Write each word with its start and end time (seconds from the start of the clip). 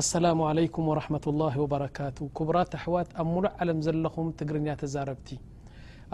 ኣلسላሙ 0.00 0.38
عليكም 0.50 0.82
ورحمة 0.92 1.24
الله 1.32 1.54
وበረካቱ 1.64 2.18
ክቡራት 2.36 2.72
ኣሕዋት 2.78 3.08
ኣብ 3.20 3.26
ሙሉእ 3.34 3.52
ዓለም 3.62 3.78
ዘለኹም 3.86 4.26
ትግርኛ 4.38 4.66
ተዛረብቲ 4.82 5.28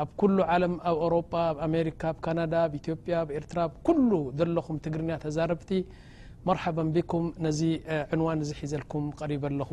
ኣብ 0.02 0.08
كل 0.20 0.36
ዓለም 0.54 0.74
ኣብ 0.90 0.96
أሮ 1.06 1.12
ኣ 1.42 1.42
ኣሜሪካ 1.66 2.02
ኣ 2.12 2.14
ካናዳ 2.24 2.54
ኢጵያ 2.78 3.14
ኤርትራ 3.38 3.58
كل 3.86 3.98
ዘለኹ 4.40 4.66
ትግርኛ 4.84 5.10
ተዛረብቲ 5.24 5.70
መርحባا 6.46 6.86
ቢኩም 6.94 7.24
ነዚ 7.46 7.60
ዕንዋን 8.14 8.38
እዚ 8.44 8.50
ሒዘልኩም 8.60 9.04
ቀሪب 9.20 9.42
ኣለኹ 9.50 9.70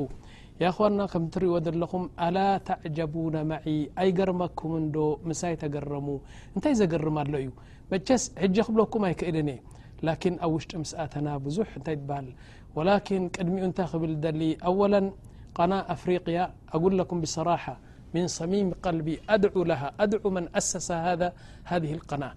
ያ 0.63 0.71
خና 0.75 0.99
ከም 1.11 1.23
ትሪእዎ 1.33 1.55
ዘለኹም 1.67 2.03
ኣላ 2.27 2.37
ተعጀቡن 2.69 3.35
ማዒ 3.51 3.67
ኣይገርመኩም 4.03 4.71
ዶ 4.95 5.07
ምሳይ 5.29 5.53
ተገረሙ 5.63 6.07
እንታይ 6.55 6.73
ዘገርም 6.81 7.17
ኣሎ 7.23 7.33
እዩ 7.43 7.51
መቸስ 7.91 8.23
ሕج 8.43 8.57
ክብለኩም 8.67 9.05
ኣይክእል 9.09 9.37
እየ 9.43 9.61
لን 10.07 10.35
ኣብ 10.45 10.51
ውሽጢ 10.57 10.73
ስኣተና 10.91 11.27
ብዙ 11.45 11.57
እታይ 11.77 11.97
ሃል 12.17 12.27
ولكن 12.79 13.21
قدمኡ 13.39 13.61
انت 13.69 13.79
بل 14.01 14.13
دل 14.25 14.41
أولا 14.71 15.01
قناة 15.59 15.81
أفريقي 15.95 16.37
اقل 16.75 16.93
لكم 16.99 17.17
بصراحة 17.25 17.75
من 18.15 18.25
صميم 18.39 18.67
قلبي 18.85 19.15
ادعو 19.35 19.61
لها 19.71 19.87
ادعو 20.03 20.27
من 20.37 20.45
أسس 20.59 20.87
ا 20.97 20.97
هذه 21.71 21.91
القناة 21.97 22.33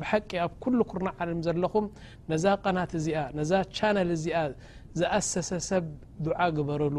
بحቂ 0.00 0.30
أ 0.46 0.48
كل 0.62 0.78
كرن 0.90 1.08
علم 1.20 1.38
زلኹم 1.46 1.84
نذا 2.30 2.52
قناة 2.66 2.92
ز 3.04 3.06
نذا 3.38 3.58
شانل 3.76 4.10
ዚ 4.24 4.26
زأسس 5.00 5.50
سب 5.70 5.86
دعة 6.26 6.46
قبرل 6.56 6.96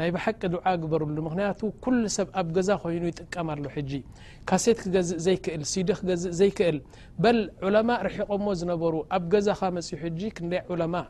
ናይ 0.00 0.10
ብሓቂ 0.16 0.40
ድዓ 0.52 0.64
ግበርሉ 0.82 1.16
ምክንያቱ 1.26 1.60
ሰብ 2.16 2.28
ኣብ 2.40 2.48
ገዛ 2.56 2.68
ኮይኑ 2.82 3.02
ይጥቀምሎ 3.10 3.62
ጂ 3.90 3.92
ካሴት 4.48 4.78
ክገዝእ 4.84 5.18
ዘይክል 5.26 5.92
ክገዝእ 5.98 6.32
ዘይክል 6.40 6.76
ለማء 7.74 7.98
ርሒቀሞ 8.06 8.46
ዝነበሩ 8.60 8.94
ኣብ 9.16 9.24
ገዛ 9.34 9.48
ካፅ 9.60 9.74
ክ 10.36 10.38
ማ 10.94 11.04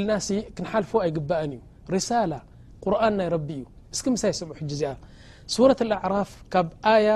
لنا 0.00 0.16
كنحلفو 0.56 0.98
يقبأ 1.08 1.40
ي 1.52 1.54
رسالة 1.96 2.38
قرآن 2.84 3.14
يرب 3.26 3.48
ي 3.58 3.60
اسك 3.94 4.06
م 4.12 4.14
سم 4.40 4.50
حز 4.58 4.72
سورة 5.56 5.78
الأعراف 5.86 6.30
ك 6.52 6.54
ي 7.06 7.08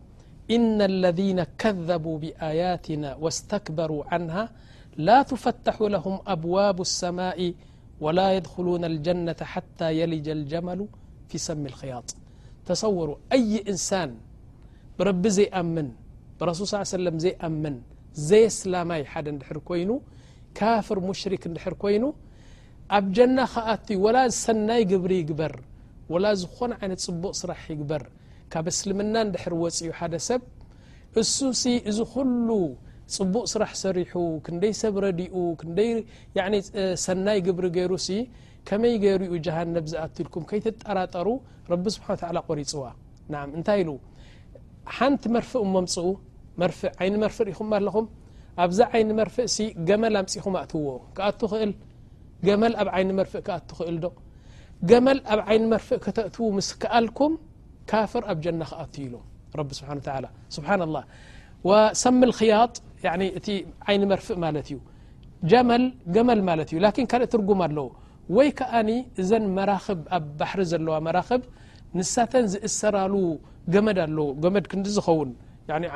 إن 0.54 0.78
الذين 0.93 1.38
كذبوا 1.62 2.16
بآياتنا 2.22 3.09
واستكبروا 3.22 4.03
عنها 4.12 4.44
لا 5.09 5.19
تفتحوا 5.31 5.88
لهم 5.94 6.15
أبواب 6.34 6.77
السماء 6.88 7.38
ولا 8.05 8.28
يدخلون 8.37 8.82
الجنة 8.91 9.41
حتى 9.55 9.88
يلج 10.00 10.27
الجمل 10.38 10.81
في 11.28 11.37
سم 11.47 11.62
الخياط 11.72 12.09
تصور 12.71 13.09
أي 13.37 13.50
إنسان 13.72 14.10
برب 14.99 15.25
زيأمن 15.38 15.88
برس 16.41 16.59
صلى 16.71 16.83
ي 16.83 16.87
وسلم 16.99 17.16
زيأمن 17.27 17.77
زي 18.28 18.43
سلمي 18.59 19.00
حد 19.12 19.27
دحر 19.41 19.56
كይن 19.69 19.91
كاፍر 20.59 20.97
مشرك 21.09 21.43
دحر 21.56 21.75
كይن 21.83 22.04
ኣብ 22.97 23.04
جنة 23.16 23.44
خأت 23.54 23.88
ولا 24.04 24.22
سني 24.44 24.81
جبر 24.91 25.10
يقበر 25.21 25.53
ولا 26.12 26.31
ዝኾن 26.43 26.71
عن 26.81 26.91
ፅبق 27.04 27.33
صራح 27.41 27.60
يበر 27.72 28.03
كብ 28.53 28.66
اسلمና 28.75 29.16
دحر 29.34 29.53
وፅኡ 29.62 29.88
حد 29.99 30.15
سب 30.28 30.43
س 31.34 31.38
ዚ 31.99 32.12
ل 32.49 32.50
ፅቡቅ 33.16 33.44
ስራሕ 33.53 33.72
ሰሪሑ 33.84 34.12
ክንደይ 34.44 34.72
ሰብ 34.82 34.94
ረዲኡ 35.04 35.37
ክንደይ 35.60 35.91
ሰናይ 37.06 37.38
ግብሪ 37.47 37.66
ገይሩ 37.76 37.92
ሲ 38.06 38.09
ከመይ 38.69 38.94
ገይሩኡ 39.04 39.32
ጀሃነብ 39.47 39.87
ዝኣት 39.92 40.15
ይልኩም 40.20 40.44
ከይትጠራጠሩ 40.50 41.28
ረቢ 41.72 41.84
ስብሓን 41.97 42.41
ቆሪፅዋ 42.48 42.84
ን 43.32 43.34
እንታይ 43.56 43.78
ኢሉ 43.82 43.91
ሓንቲ 44.97 45.22
መርፍእ 45.34 45.62
እሞምፅኡ 45.66 46.06
መርፍእ 46.62 46.92
ዓይኒ 47.00 47.15
መርፍእ 47.25 47.48
ኢኹም 47.53 47.70
ኣለኹም 47.78 48.06
ኣብዛ 48.65 48.78
ዓይኒ 48.97 49.10
መርፍእ 49.21 49.48
ሲ 49.56 49.66
ገመል 49.88 50.16
ኣምፅኹም 50.22 50.56
ኣእትዎ 50.60 50.86
ከኣት 51.16 51.41
ኽእል 51.53 51.72
ገመል 52.47 52.75
ኣብ 52.82 52.88
ዓይኒ 52.97 53.10
መርፍእ 53.21 53.42
ክኣት 53.47 53.69
ኽእል 53.78 53.97
ዶ 54.04 54.09
ገመል 54.91 55.19
ኣብ 55.34 55.41
ዓይኒ 55.50 55.62
መርፍእ 55.75 55.98
ከተእትው 56.04 56.47
ምስ 56.56 56.69
ክኣልኩም 56.82 57.32
ካፍር 57.91 58.22
ኣብ 58.32 58.38
ጀና 58.44 58.62
ክኣት 58.72 58.94
ኢሉ 59.04 59.15
ረብ 59.60 59.69
ስብሓን 59.78 59.98
ላ 60.25 60.26
ስብሓን 60.56 60.82
ላ 60.94 60.98
ሰምል 62.04 62.31
ክያጥ 62.38 62.75
እቲ 63.38 63.48
ዓይኒ 63.88 64.03
መርፍእ 64.12 64.38
ማለት 64.44 64.66
እዩ 64.72 64.76
ጀመል 65.50 65.82
ገመል 66.16 66.41
ማለት 66.48 66.69
እዩ 66.72 66.76
ላኪን 66.84 67.06
ካልእ 67.12 67.28
ትርጉም 67.32 67.60
ኣለዎ 67.66 67.88
ወይ 68.37 68.48
ከዓኒ 68.59 68.91
እዘን 69.22 69.44
መራክብ 69.56 69.98
ኣብ 70.16 70.25
ባሕሪ 70.41 70.60
ዘለዋ 70.72 70.94
መራክብ 71.06 71.42
ንሳተን 71.98 72.47
ዝእሰራሉ 72.53 73.15
ገመድ 73.75 73.98
ኣለው 74.04 74.28
ገመድ 74.44 74.65
ክዲ 74.72 74.87
ዝኸውን 74.97 75.31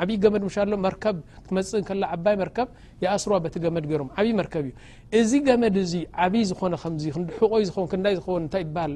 ዓብይ 0.01 0.17
ገመድ 0.25 0.43
መርከ 0.87 1.05
ትመፅእ 1.47 1.83
ከ 1.89 1.97
ዓባይ 2.17 2.37
መርከብ 2.43 2.69
የኣስሮዋ 3.05 3.39
በቲ 3.45 3.55
ገመድ 3.65 3.85
ገይሮም 3.91 4.11
ዓብይ 4.19 4.33
መርከብእዩ 4.41 4.73
እዚ 5.21 5.31
ገመድ 5.49 5.75
እዚ 5.85 5.95
ዓብይ 6.27 6.45
ዝኾነ 6.51 6.75
ከዚ 6.85 7.05
ክድሕቆይ 7.17 7.65
ክይ 7.93 8.15
ዝውን 8.19 8.45
እታይ 8.49 8.65
ሃል 8.79 8.95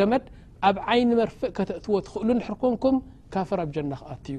ገመድ 0.00 0.24
ኣብ 0.68 0.76
ዓይኒ 0.92 1.10
መርፍእ 1.20 1.52
ከተእትዎ 1.58 1.96
ትክእሉ 2.06 2.28
ሕርኮንኩም 2.48 2.98
ካፈር 3.34 3.58
ኣብ 3.64 3.70
ጀና 3.76 3.92
ክኣት 4.02 4.24
እዩ 4.32 4.38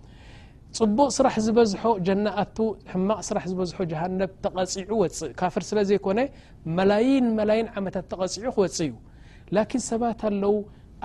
ፅቡቕ 0.77 1.05
ስራሕ 1.15 1.33
ዝበዝሖ 1.45 1.81
ጀና 2.07 2.27
ኣቱ 2.41 2.57
ሕማቕ 2.91 3.17
ስራሕ 3.29 3.43
ዝበዝሖ 3.51 3.77
ጀሃነብ 3.91 4.31
ተቐፅዑ 4.43 4.89
ወፅእ 5.01 5.31
ካፍር 5.39 5.63
ስለ 5.69 5.79
ዘይኮነ 5.89 6.19
መላይን 6.77 7.25
መላይን 7.39 7.67
ዓመታት 7.79 8.05
ተቐፂዑ 8.11 8.45
ክወፅ 8.57 8.77
እዩ 8.85 8.91
ላኪን 9.55 9.81
ሰባት 9.89 10.21
ኣለው 10.29 10.55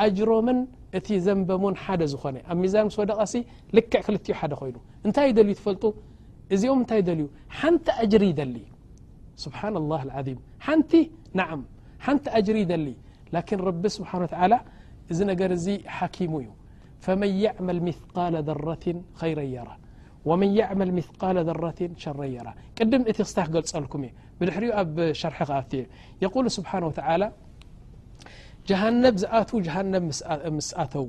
ኣጅሮምን 0.05 0.59
እቲ 0.99 1.09
ዘንበሙን 1.27 1.77
ሓደ 1.85 2.03
ዝኾነ 2.13 2.37
ኣብ 2.53 2.57
ሚዛን 2.65 2.85
ምስ 2.89 2.99
ወደቐሲ 3.03 3.35
ልክዕ 3.79 4.03
ክልትዮ 4.09 4.35
ሓደ 4.41 4.53
ኮይኑ 4.61 4.77
እንታይ 5.07 5.31
ደልዩ 5.39 5.55
ትፈልጡ 5.61 5.85
እዚኦም 6.57 6.79
እንታይ 6.83 7.03
ደልዩ 7.09 7.27
ሓንቲ 7.61 7.87
አጅሪ 8.05 8.25
ይደሊ 8.33 8.57
ስብሓን 9.45 9.75
ላه 9.91 10.03
ዓዚም 10.21 10.39
ሓንቲ 10.67 10.93
ንዓም 11.41 11.63
ሓንቲ 12.07 12.25
ኣጅሪ 12.39 12.57
ይደሊ 12.65 12.87
ላኪን 13.37 13.61
ረቢ 13.69 13.83
ስብሓን 13.97 14.23
ተላ 14.35 14.55
እዚ 15.13 15.19
ነገር 15.33 15.51
እዚ 15.59 15.67
ሓኪሙ 15.97 16.33
እዩ 16.45 16.49
فمن 17.07 17.31
يعمل 17.47 17.77
مثقل 17.89 18.35
ذرة 18.49 18.87
خيረير 19.21 19.69
و 20.29 20.31
من 20.41 20.51
يعمل 20.61 20.89
مثقال 20.99 21.37
ذرة 21.49 21.81
شرير 22.05 22.47
ቅدم 22.79 23.03
እቲ 23.11 23.19
ክስ 23.27 23.33
ክገልጸልكم 23.49 24.03
እ 24.07 24.11
بድሪ 24.39 24.63
ኣብ 24.81 24.95
شርح 25.21 25.39
ኣ 25.61 25.63
يقل 26.25 26.45
سبحنه 26.59 26.87
و 26.91 26.93
تعلى 27.01 27.27
جهنب 28.69 29.15
ዝኣትو 29.23 29.57
جهنب 29.67 30.03
مسኣተው 30.59 31.07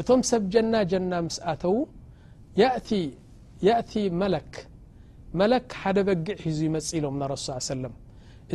እቶም 0.00 0.20
ሰብ 0.30 0.42
جና 0.52 0.74
جና 0.92 1.12
مسኣተው 1.26 1.74
يأت 3.66 3.92
መ 4.20 4.22
መلك 5.42 5.68
حደ 5.80 5.96
በጊع 6.08 6.36
ሂዙ 6.44 6.58
يመጽ 6.68 6.88
ሎም 7.04 7.14
ና 7.20 7.22
رሱ 7.32 7.46
ص 7.46 7.48
يه 7.56 7.62
سلم 7.72 7.92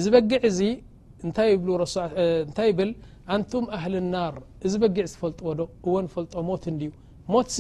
ዚ 0.04 0.06
በጊع 0.14 0.42
ዚ 0.58 0.62
ንቱ 3.40 3.52
هل 3.84 3.94
እዚ 4.66 4.74
በጊ 4.84 4.96
ፈጥ 5.22 5.40
ዶ 5.60 5.62
እ 6.42 6.44
ሞት 7.34 7.56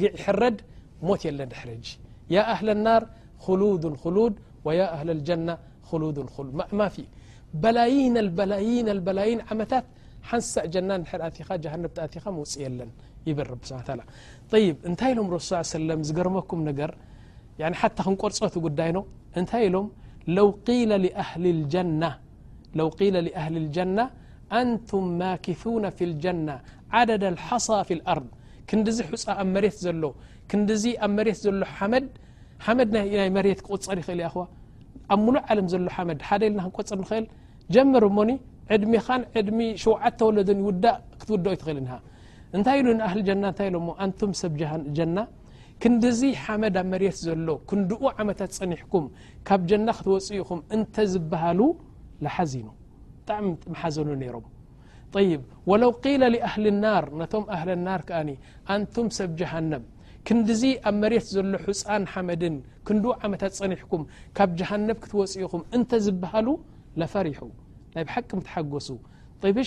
ጊ 0.00 0.02
ረድ 0.40 0.58
ه 1.06 1.08
ل 2.66 2.68
ሉ 3.44 3.48
ሉድ 3.92 6.24
ሓንሳእ 10.28 10.66
ጀና 10.74 10.90
ኻ 11.10 12.16
ሃኻ 12.24 12.26
ውፅእ 12.42 12.60
የለን 12.64 12.90
ብ 14.50 14.52
ይ 14.62 14.66
እንታይ 14.88 15.12
ኢሎም 15.14 15.28
ስ 15.48 15.80
ዝገርመኩም 16.08 16.60
ር 16.90 16.92
ሓታ 17.80 17.98
ክንቆርጽ 18.06 18.38
ቲ 18.54 18.60
ጉዳይ 18.66 18.90
እንታይ 19.40 19.64
ኢሎም 19.70 19.88
ለው 20.36 20.48
ኣهሊ 21.22 21.44
الجናة 23.64 24.08
ኣንቱም 24.58 25.04
ማكثوና 25.20 25.84
ف 25.96 25.98
الجናة 26.08 26.56
ዓደዳ 26.96 27.24
لሓص 27.36 27.66
ف 27.88 27.90
الኣርض 27.96 28.28
ክንዲዚ 28.68 28.98
ሕፃ 29.08 29.24
ኣብ 29.42 29.48
መሬት 29.54 29.76
ዘሎ 29.84 30.02
ክንዲዚ 30.50 30.84
ኣብ 31.04 31.10
መሬት 31.18 31.38
ዘሎ 31.44 31.56
መድ 32.76 32.88
ናይ 32.96 33.28
መሬት 33.36 33.60
ክቁፀር 33.66 33.96
ይኽእል 34.02 34.20
ዋ 34.38 34.42
ኣብ 35.12 35.18
ሙሉእ 35.26 35.40
ዓለም 35.52 35.66
ዘሎ 35.72 35.84
ሓመድ 35.96 36.18
ሓደ 36.28 36.42
ልና 36.52 36.60
ክንቆፅር 36.66 36.98
ንኽእል 37.02 37.26
ጀር 37.74 37.84
ዕድሚኻን 38.74 39.22
ዕድሚ 39.38 39.60
ሸዓተ 39.84 40.18
ወለዶን 40.28 40.58
ውዳእ 40.68 40.98
ክትውደኦ 41.20 41.52
ይትኽእል 41.54 41.78
ኒ 41.86 41.92
እንታይ 42.56 42.76
ኢሉ 42.80 42.88
ንህ 42.98 43.12
ና 43.42 43.50
እታይ 43.52 43.68
ኢ 43.76 43.80
ኣንቱም 44.04 44.30
ሰብ 44.40 44.52
ጀና 44.98 45.18
ክንዲዚ 45.82 46.20
ሓመድ 46.44 46.76
ኣብ 46.80 46.86
መሬት 46.92 47.16
ዘሎ 47.26 47.48
ክንድኡ 47.70 48.02
ታት 48.40 48.52
ፀኒሕኩም 48.60 49.04
ካብ 49.48 49.60
ጀና 49.70 49.86
ክትወፅኢኹም 49.98 50.60
እንተ 50.76 50.94
ዝበሃሉ 51.12 51.60
ሓዝኑ 52.36 52.66
ብጣዕሚ 53.20 53.46
ሓዘኑ 53.80 54.08
ነሮም 54.22 54.44
ይ 55.28 55.32
ለው 55.82 55.90
قለ 56.04 56.22
ኣህሊ 56.48 56.64
ናር 56.82 57.06
ነቶም 57.20 57.44
ኣልናር 57.56 58.02
ኣንቱም 58.74 59.06
ሰብ 59.18 59.30
ጀሃንብ 59.40 59.84
ክንዲዚ 60.28 60.62
ኣብ 60.88 60.94
መሬት 61.02 61.26
ዘሎ 61.36 61.52
ሕፃን 61.64 62.04
ሓመድን 62.12 62.56
ክንኡ 62.88 63.06
ዓመታት 63.26 63.54
ፀኒሕኩም 63.62 64.02
ካብ 64.38 64.50
ጀሃነብ 64.60 64.98
ክትወፅኢኹም 65.06 65.64
እንተ 65.78 65.90
ዝብሃሉ 66.06 66.48
ዘፈሪሑ 67.02 67.40
ናይ 67.94 68.04
ሓቂ 68.16 68.30
ሓሱ 68.74 68.90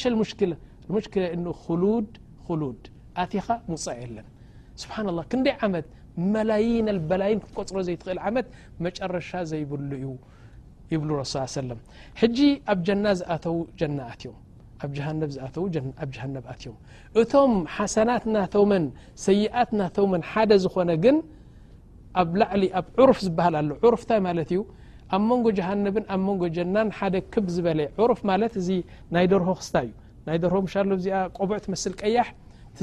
ሽ 0.01 0.03
ሉድ 0.13 0.41
ሉድ 2.61 2.77
ኣትኻ 3.21 3.47
ሙፃ 3.71 3.85
የለን 4.01 4.27
ስብሓና 4.81 5.07
اله 5.13 5.23
ክንደይ 5.31 5.53
ዓመት 5.65 5.85
መላይ 6.33 6.63
መላይን 7.11 7.39
ክቆፅሮ 7.43 7.77
ዘይትኽእል 7.87 8.19
ዓመት 8.29 8.47
መጨረሻ 8.85 9.29
ዘይብሉ 9.51 9.89
ዩ 10.03 10.05
ይብሉ 10.93 11.09
ሱ 11.31 11.33
ሕጂ 12.21 12.37
ኣብ 12.73 12.79
ጀና 12.87 13.05
ዝተው 13.23 13.57
ኣትዮም 16.03 16.43
እቶም 17.21 17.51
ሓሰናት 17.75 18.23
ናተመን 18.35 18.85
ሰይኣት 19.25 19.69
ናተመን 19.79 20.21
ሓደ 20.31 20.51
ዝኾነ 20.63 20.89
ግን 21.05 21.17
ኣብ 22.21 22.29
ላዕሊ 22.41 22.63
ኣብ 22.79 22.85
ዑርፍ 23.03 23.17
ዝሃል 23.27 23.53
ኣሎ 23.61 23.69
ሩፍታ 23.93 24.09
ማለት 24.27 24.49
ዩ 24.55 24.57
ኣብ 25.15 25.23
መንጎ 25.29 25.47
ጀሃንብን 25.57 26.05
ኣብ 26.13 26.21
መንጎ 26.27 26.43
ጀናን 26.55 26.87
ሓደ 26.99 27.15
ክብ 27.33 27.45
ዝበለ 27.55 27.79
ዕሩፍ 28.03 28.19
ማለት 28.29 28.53
እዚ 28.61 28.69
ናይ 29.15 29.25
ደርሆ 29.33 29.49
ክስታይ 29.59 29.87
እዩ 29.91 29.93
ናይ 30.27 30.37
ደርሆ 30.43 30.57
ሻ 30.73 30.83
ዚ 31.03 31.07
ቆቡዕት 31.39 31.65
መስሊ 31.73 31.93
ቀያሕ 32.01 32.27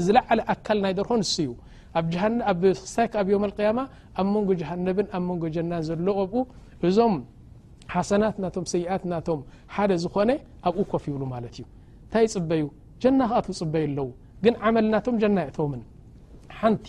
ዝለዓለ 0.07 0.39
ኣካል 0.53 0.77
ናይ 0.85 0.93
ደርሆ 0.99 1.13
ንስ 1.21 1.33
እዩ 1.43 1.51
ኣብ 2.51 2.63
ክስታይ 2.83 3.07
ብ 3.27 3.29
ዮም 3.35 3.43
ኣቅያማ 3.49 3.79
ኣብ 4.21 4.27
መንጎ 4.35 4.49
ጀሃንብን 4.61 5.07
ኣብ 5.17 5.23
መንጎ 5.29 5.43
ጀናን 5.57 5.83
ዘሎ 5.89 6.07
ብኡ 6.33 6.41
እዞም 6.89 7.15
ሓሰናት 7.93 8.35
ናቶም 8.43 8.65
ሰይኣት 8.73 9.03
ናቶም 9.13 9.39
ሓደ 9.75 9.91
ዝኾነ 10.03 10.29
ኣብኡ 10.69 10.81
ኮፍ 10.91 11.03
ይብሉ 11.09 11.21
ማለት 11.33 11.53
እዩ 11.59 11.63
እንታይ 12.03 12.25
ፅበዩ 12.35 12.63
ጀና 13.03 13.19
ክኣትዉ 13.31 13.53
ፅበዩ 13.61 13.83
ኣለው 13.89 14.07
ግን 14.43 14.55
ዓመል 14.67 14.85
ናቶም 14.93 15.15
ጀና 15.23 15.37
ይእቶም 15.45 15.73
ሓንቲ 16.61 16.85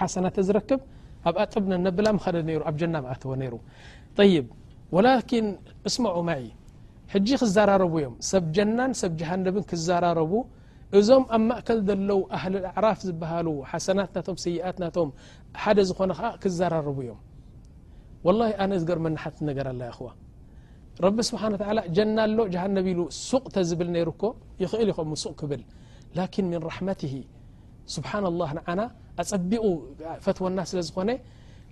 ሓሰናት 0.00 0.36
ዝረክብ 0.48 0.80
ኣብ 1.28 1.36
ኣ 1.42 1.44
ጥብነነብላ 1.54 2.08
ኸደ 2.24 2.36
ኣብ 2.70 2.74
ጀና 2.80 2.96
እተዎ 3.14 3.30
ነይሩ 3.40 3.54
طይብ 4.18 4.46
ወላኪን 4.94 5.46
እስማዑ 5.88 6.16
ማዒ 6.28 6.44
ሕጂ 7.12 7.28
ክዘራረቡ 7.42 7.92
እዮም 8.00 8.14
ሰብ 8.30 8.44
ጀናን 8.56 8.92
ሰብ 9.00 9.12
ጀሃንብን 9.20 9.64
ክዘራረቡ 9.70 10.32
እዞም 10.98 11.24
ኣብ 11.36 11.42
ማእከል 11.48 11.78
ዘለው 11.88 12.20
ኣህሊ 12.36 12.54
ኣዕራፍ 12.70 13.00
ዝብሃሉ 13.08 13.48
ሓሰናት 13.70 14.10
ናቶም 14.16 14.36
ሰይኣት 14.44 14.76
ናቶም 14.82 15.10
ሓደ 15.62 15.78
ዝኾነ 15.90 16.10
ከ 16.20 16.30
ክዘራረቡ 16.42 16.96
እዮም 17.04 17.20
ወላه 18.26 18.50
ኣነ 18.64 18.72
ዚገር 18.82 18.98
መናሓትነገር 19.06 19.66
ኣላ 19.72 19.80
ይኹዋ 19.90 20.08
ረቢ 21.04 21.16
ስብሓን 21.30 21.52
ላ 21.78 21.80
ጀና 21.96 22.16
ሎ 22.36 22.38
ጀሃነቢሉ 22.54 23.00
ሱቕ 23.28 23.44
ተ 23.54 23.66
ዝብል 23.70 23.88
ነይሩ 23.96 24.08
እኮ 24.16 24.24
ይኽእል 24.62 24.88
ይኸ 24.92 24.98
ሱቕ 25.24 25.34
ክብል 25.40 25.62
ላኪን 26.18 26.46
ምን 26.52 26.60
ራሕመትሂ 26.68 27.12
ስብሓን 27.94 28.24
الላهን 28.32 28.58
ዓና 28.70 28.80
ኣጸቢቑ 29.20 29.64
ፈትወና 30.24 30.58
ስለ 30.70 30.78
ዝኾነ 30.88 31.10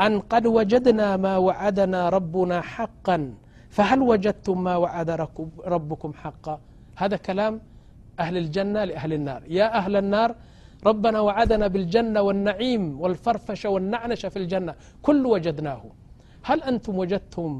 أن 0.00 0.12
قد 0.32 0.44
وجدنا 0.58 1.08
ما 1.20 1.34
وعدنا 1.46 2.00
ربنا 2.16 2.56
حقا 2.74 3.18
فهل 3.76 4.00
وجدتم 4.12 4.56
ما 4.66 4.74
وعد 4.84 5.08
ربكم 5.74 6.10
حقا 6.22 6.54
هذا 7.02 7.16
كلام 7.16 7.60
أهل 8.22 8.34
الجنة 8.42 8.80
لأهل 8.88 9.12
النار 9.18 9.40
يا 9.58 9.66
أهل 9.80 9.96
النار 10.02 10.30
ربنا 10.90 11.18
وعدنا 11.20 11.66
بالجنة 11.72 12.18
و 12.26 12.30
النعيم 12.36 12.82
و 13.00 13.04
الفرفش 13.12 13.62
و 13.72 13.76
النعنش 13.82 14.22
في 14.32 14.38
الجنة 14.42 14.72
كل 15.06 15.20
وجدناه 15.34 15.82
هل 16.48 16.58
أنتم 16.70 16.92
وجدتم 17.02 17.50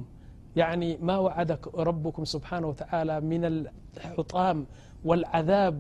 يعني 0.60 0.90
ما 1.08 1.16
وعدك 1.26 1.62
ربكم 1.88 2.22
سبحانه 2.34 2.66
وتعالى 2.70 3.16
من 3.32 3.42
الحطام 3.96 4.58
و 5.08 5.10
العذاب 5.20 5.76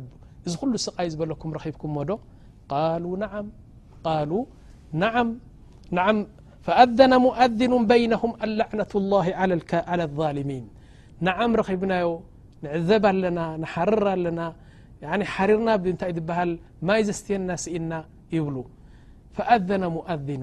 اذخل 0.46 0.70
سقايزبلكم 0.86 1.48
رحبكم 1.58 1.88
مدو 1.96 2.18
قالوا 2.74 3.14
نعم 3.24 3.46
قالوا 4.08 4.42
نعم 5.04 5.28
نعم 5.98 6.16
فأذن 6.66 7.12
مؤذن 7.26 7.72
بينهم 7.92 8.30
أن 8.44 8.48
لعنة 8.60 8.86
الله 9.00 9.26
على 9.90 10.02
الظالمين 10.08 10.64
نعم 11.28 11.50
رخبني 11.60 12.02
نعذب 12.64 13.04
لن 13.22 13.40
نحرر 13.62 14.08
لن 14.24 14.40
يعني 15.04 15.24
حررن 15.34 15.68
ت 16.00 16.02
هل 16.38 16.48
مي 16.88 16.98
زستين 17.08 17.50
سن 17.64 17.92
يبل 18.36 18.56
فأذن 19.36 19.82
مؤذن 19.96 20.42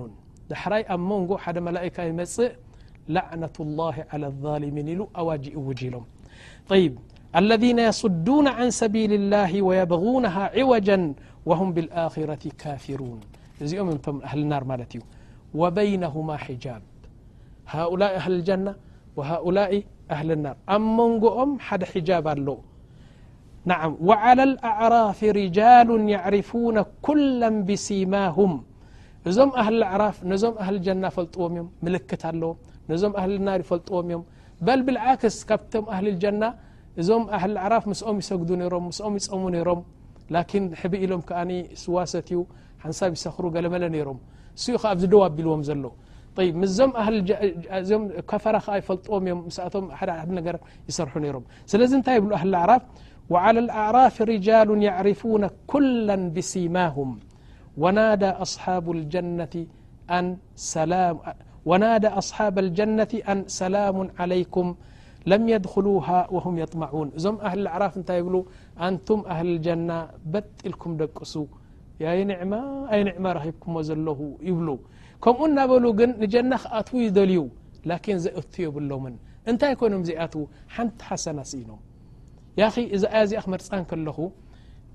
دحري 0.52 0.82
أ 0.94 0.96
منق 1.10 1.32
حد 1.44 1.58
ملائك 1.68 1.98
يمء 2.10 2.30
لعنة 3.18 3.56
الله 3.66 3.96
على 4.12 4.26
الظالمين 4.32 4.88
ل 5.00 5.02
أوجوجلم 5.20 6.04
طيب 6.72 6.94
الذين 7.42 7.80
يصدون 7.90 8.46
عن 8.58 8.68
سبيل 8.82 9.12
الله 9.20 9.52
و 9.68 9.70
يبغونها 9.82 10.44
عوجا 10.58 11.00
وهم 11.50 11.70
بالآخرة 11.76 12.44
كافرون 12.64 13.20
م 13.88 13.90
هلنر 14.32 14.64
ملت 14.72 14.94
ؤل 15.54 15.80
ه 18.24 18.26
اجة 18.36 18.66
وهؤلء 19.18 19.74
هل 20.20 20.30
الر 20.36 20.48
ኣ 20.76 20.78
مንقኦም 20.98 21.50
حደ 21.68 21.82
حجاب 21.92 22.26
ኣل 22.34 22.48
نع 23.70 23.80
وعلى 24.10 24.44
الأعراف 24.50 25.20
رجال 25.42 25.90
يعرفون 26.16 26.78
كل 27.08 27.42
بسمهم 27.68 28.54
እዞም 29.30 29.50
هل 29.68 29.76
العرፍ 29.82 30.18
ዞም 30.44 30.54
هل 30.68 30.76
الج 30.80 30.88
ፈلጥዎ 31.16 31.44
لክት 31.94 32.22
ኣለ 32.32 32.42
ዞም 33.02 33.12
هل 33.24 33.32
النر 33.40 33.60
يፈلጥዎم 33.64 34.08
يም 34.14 34.22
بل 34.68 34.80
بالعكس 34.86 35.36
ካብቶም 35.50 35.84
اهل 35.94 36.06
الجنة 36.14 36.50
እዞም 37.02 37.24
ه 37.42 37.44
العرፍ 37.52 37.84
مسኦም 37.92 38.16
يሰግዱ 38.22 38.50
رም 38.74 38.86
سም 39.00 39.14
يፀሙ 39.20 39.42
ሮም 39.70 39.80
لكن 40.36 40.62
حب 40.80 40.94
ኢሎም 41.04 41.22
ك 41.30 41.32
ስዋሰት 41.84 42.28
ዩ 42.36 42.38
ሓنሳብ 42.84 43.10
يሰኽر 43.18 43.46
ገለመለ 43.56 43.84
نሮም 43.96 44.20
و 44.68 44.72
لዎم 44.72 45.82
ط 46.36 46.38
ዞ 47.90 47.92
كفر 48.32 48.56
يلጥዎم 48.78 49.26
እي 49.48 49.52
س 49.58 49.60
ر 50.54 50.56
يسርح 50.90 51.14
رم 51.36 51.44
ስلዚ 51.72 51.92
نታ 52.00 52.08
يبلو 52.18 52.36
أهل 52.40 52.48
العرف 52.54 52.84
وعلى 53.34 53.60
الأعراف 53.66 54.16
رجال 54.34 54.70
يعرفون 54.90 55.44
كلا 55.72 56.16
بسماهم 56.36 57.10
ونادى 57.84 58.32
أصحاب 62.22 62.56
الجنة 62.66 63.14
أن 63.34 63.38
سلام 63.86 63.98
عليكم 64.20 64.68
لم 65.32 65.42
يدخلوها 65.54 66.20
وهم 66.36 66.54
يطمعون 66.64 67.08
እዞم 67.18 67.36
أهل 67.48 67.58
الأعرف 67.64 67.94
ታይ 68.10 68.20
ل 68.34 68.36
أنتم 68.88 69.20
أهل 69.34 69.48
الجنة 69.56 69.98
بطلكم 70.34 70.92
ደقሱ 71.04 71.34
ማ 72.52 72.56
ኣይ 72.96 73.02
ዕማ 73.18 73.28
ሂብኩዎ 73.46 73.78
ዘለ 73.88 74.08
ይብሉ 74.50 74.68
ከምኡ 75.24 75.46
እናበሉ 75.52 75.86
ግን 76.00 76.12
ንጀና 76.24 76.52
ክኣትው 76.64 76.98
ይደልዩ 77.06 77.40
ን 78.18 78.18
ዘእቱ 78.26 78.54
የብሎምን 78.66 79.16
እንታይ 79.50 79.74
ኮይኖም 79.80 80.04
ዚኣት 80.10 80.34
ሓንቲ 80.76 81.00
ሓሰና 81.10 81.40
ስኢኖም 81.52 81.80
እዚ 82.96 83.04
ኣያ 83.14 83.22
እዚኣ 83.28 83.40
ክመርፃ 83.46 83.68
ከለኹ 83.92 84.18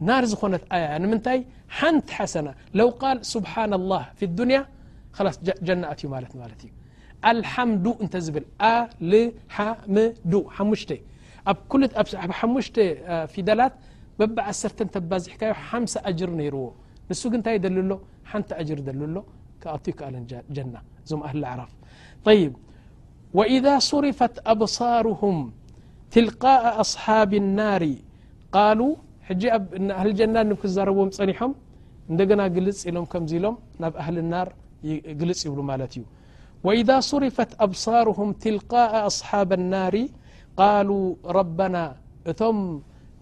ናር 0.08 0.24
ዝኾነት 0.30 0.64
ኣያ 0.76 0.84
ንምንታይ 1.02 1.38
ሓንቲ 1.78 2.08
ሓሰና 2.18 2.48
ለው 2.78 2.88
ል 3.16 3.18
ስብሓ 3.32 3.52
ላ 3.90 4.00
ፊ 4.20 4.28
ዱንያ 4.38 4.60
ስ 5.36 5.38
ጀናትዩ 5.66 6.06
እዩ 6.30 6.40
ኣሓምዱ 7.42 7.86
እተ 8.04 8.14
ዝብል 8.26 8.46
ኣ 8.70 8.72
ልሓም 9.10 9.72
ሓሙሽ 10.56 10.80
ብ 10.90 12.30
ሓሙሽ 12.40 12.66
ፊደላት 13.34 13.74
በብዓሰርተ 14.18 14.78
ተባዝሕካዮ 14.96 15.52
ሓ 15.68 15.78
ጅር 16.20 16.30
ነይርዎ 16.40 16.64
ንس 17.10 17.22
ታይ 17.46 17.56
ሎ 17.64 17.80
ሓنቲ 18.30 18.48
أجر 18.60 18.78
ሎ 19.14 19.16
كل 19.60 20.22
جنة 20.56 20.80
እዞ 21.06 21.10
أهل 21.28 21.38
العرፍ 21.42 21.70
طيب 22.28 22.52
وإذا 23.38 23.74
سرفت 23.90 24.34
أبصرهم 24.52 25.36
تلقاء 26.14 26.64
أصحاب 26.82 27.30
النار 27.42 27.82
قالو 28.56 28.88
ج 29.40 29.42
هل 30.00 30.10
جن 30.18 30.36
نክزرዎም 30.50 31.08
ፀኒሖም 31.18 31.52
እد 32.12 32.30
ና 32.40 32.40
قل 32.54 32.66
لም 32.94 33.04
ك 33.12 33.14
ሎም 33.44 33.56
ናብ 33.82 33.92
أهل 34.02 34.16
النر 34.24 34.46
ልጽ 35.30 35.42
يبل 35.48 35.82
ت 35.88 35.92
እዩ 35.98 36.04
وإذا 36.66 36.96
سرفت 37.10 37.50
أبصارهم 37.66 38.28
تلقاء 38.44 38.92
أصحاب 39.10 39.50
النار 39.58 39.94
قالوا 40.60 41.04
ربنا 41.38 41.82
እቶم 42.30 42.58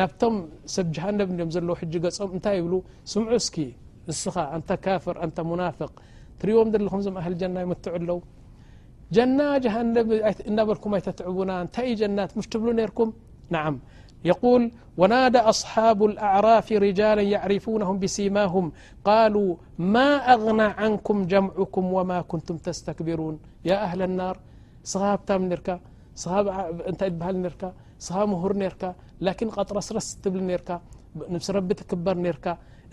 نبم 0.00 0.34
سب 0.74 0.86
جهنب 0.94 1.28
م 1.32 1.34
لو 1.38 1.46
م 1.66 1.76
نت 2.40 2.46
بل 2.64 2.82
سمع 3.12 3.30
سكي 3.46 3.68
نسخ 4.08 4.34
أنت 4.56 4.70
كافر 4.84 5.14
أنت 5.24 5.38
منافق 5.50 5.92
رو 6.46 6.58
هل 7.26 7.34
جن 7.40 7.56
يتع 7.72 7.94
لو 8.08 8.18
جنة 9.16 9.46
جهنب 9.64 10.06
لكم 10.70 10.90
يتتعبون 10.98 11.50
ت 11.74 11.76
جنا 12.00 12.24
مش 12.38 12.46
لو 12.54 12.66
نركم 12.80 13.08
نع 13.54 13.64
يقول 14.30 14.62
ونادى 15.00 15.40
أصحاب 15.52 15.98
الأعراف 16.10 16.66
رجالا 16.86 17.22
يعرفونهم 17.34 17.96
بسيماهم 18.02 18.66
قالوا 19.08 19.50
ما 19.94 20.08
اغنى 20.34 20.66
عنكم 20.80 21.16
جمعكم 21.32 21.84
وما 21.96 22.18
كنتم 22.30 22.56
تستكبرون 22.66 23.34
يا 23.68 23.76
أهل 23.86 24.00
النار 24.08 24.36
ر 27.34 27.60
ر 27.62 27.64
ስኻ 28.06 28.16
ምሁር 28.32 28.52
ነርካ 28.62 28.82
ላን 29.26 29.48
ቀጥሮ 29.56 29.78
ስረስ 29.88 30.08
ትብሊ 30.24 30.40
ነርካ 30.50 30.70
ንስ 31.34 31.46
ረቢ 31.56 31.68
ትክበር 31.80 32.16
ነርካ 32.26 32.46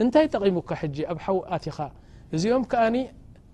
እንታይ 0.04 0.26
ጠቒሙካ 0.34 0.70
ሕጂ 0.82 0.96
ኣብ 1.12 1.18
ሓዉኣትኻ 1.26 1.78
እዚኦም 2.36 2.64
ከኣኒ 2.72 2.96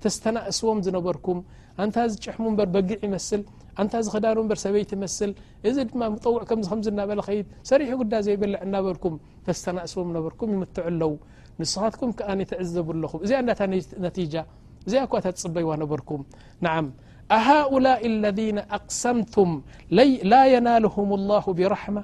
ተስተናእስዎም 0.03 0.79
ዝነበርኩም 0.85 1.39
አንታ 1.81 1.97
ዝጨሕሙ 2.11 2.45
በር 2.57 2.69
በጊዕ 2.75 2.97
ይመስል 3.07 3.41
ኣንታ 3.81 3.93
ዝክዳሩ 4.05 4.37
በር 4.51 4.59
ሰበይቲ 4.63 4.91
ይመስል 4.97 5.31
እዚ 5.67 5.75
ድማ 5.89 6.01
ምጠውዕ 6.13 6.41
ከምምዝናበለ 6.49 7.19
ኸይድ 7.27 7.47
ሰሪሕ 7.71 7.89
ጉዳ 8.01 8.13
ዘይበልዕ 8.25 8.59
እናበርኩም 8.67 9.15
ተስተናእስዎም 9.47 10.09
ነበርኩም 10.17 10.49
ይምትዑ 10.55 10.83
ኣለው 10.91 11.13
ንስኻትኩም 11.61 12.11
ከኣኒ 12.19 12.41
ትዕዘቡ 12.51 12.87
ኣለኹም 12.97 13.21
እዚኣ 13.27 13.39
እንዳታ 13.43 13.61
ነቲጃ 14.05 14.35
እዚኣ 14.87 15.03
ኳታት 15.13 15.37
ፅበይዋ 15.43 15.71
ነበርኩም 15.83 16.21
ንዓም 16.65 16.85
أهؤلاء 17.39 18.01
الذين 18.13 18.57
أقسمتم 18.77 19.49
لا 20.33 20.43
ينالهم 20.55 21.09
الله 21.19 21.45
برحمة 21.59 22.03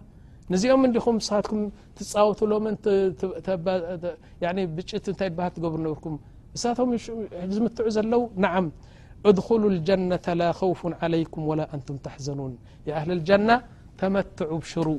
نኦم 0.53 0.81
م 1.15 1.17
سك 1.29 1.47
توتلم 1.97 2.65
بت 2.67 2.87
ت 5.05 5.07
هل 5.15 5.15
تقبر 5.19 5.71
نبركم 5.83 6.13
متع 7.65 7.85
زلو 7.95 8.21
نعم 8.45 8.65
ادخلوا 9.29 9.71
الجنة 9.75 10.25
لا 10.41 10.49
خوف 10.61 10.81
عليكم 11.01 11.41
ولا 11.49 11.65
أنتم 11.75 11.95
تحزنون 12.05 12.53
ي 12.87 12.89
أهل 12.99 13.09
الجنة 13.17 13.55
تمتع 14.01 14.49
بشرو 14.61 14.97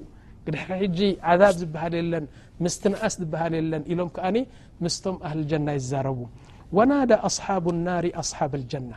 ج 0.99 1.01
عذاب 1.29 1.57
بهل 1.73 1.95
ن 2.23 2.25
مستنقس 2.65 3.15
تبهل 3.21 3.55
ن 3.73 3.75
إلم 3.93 4.09
كأن 4.17 4.37
مستم 4.85 5.17
أهل 5.29 5.39
الجنة 5.45 5.71
يزرب 5.79 6.21
وناد 6.77 7.11
أصحاب 7.29 7.65
النار 7.75 8.05
أصحاب 8.23 8.53
الجنة 8.61 8.97